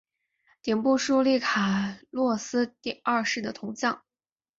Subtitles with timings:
[0.63, 4.01] 顶部矗立卡洛斯二世的铜像。